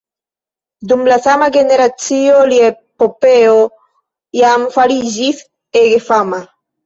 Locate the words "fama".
6.09-6.41